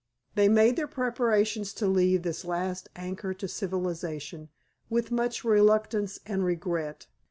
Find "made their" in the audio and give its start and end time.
0.49-0.87